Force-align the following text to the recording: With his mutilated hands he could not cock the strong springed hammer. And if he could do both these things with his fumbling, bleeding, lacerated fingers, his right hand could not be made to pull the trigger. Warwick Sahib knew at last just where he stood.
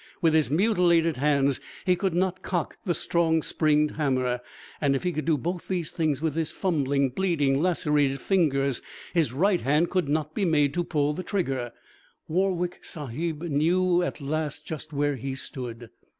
With 0.19 0.33
his 0.33 0.49
mutilated 0.49 1.17
hands 1.17 1.59
he 1.85 1.95
could 1.95 2.15
not 2.15 2.41
cock 2.41 2.75
the 2.85 2.95
strong 2.95 3.43
springed 3.43 3.91
hammer. 3.97 4.39
And 4.81 4.95
if 4.95 5.03
he 5.03 5.11
could 5.11 5.25
do 5.25 5.37
both 5.37 5.67
these 5.67 5.91
things 5.91 6.23
with 6.23 6.33
his 6.33 6.51
fumbling, 6.51 7.09
bleeding, 7.09 7.61
lacerated 7.61 8.19
fingers, 8.19 8.81
his 9.13 9.31
right 9.31 9.61
hand 9.61 9.91
could 9.91 10.09
not 10.09 10.33
be 10.33 10.43
made 10.43 10.73
to 10.73 10.83
pull 10.83 11.13
the 11.13 11.21
trigger. 11.21 11.71
Warwick 12.27 12.79
Sahib 12.81 13.43
knew 13.43 14.01
at 14.01 14.19
last 14.19 14.65
just 14.65 14.91
where 14.91 15.17
he 15.17 15.35
stood. 15.35 15.91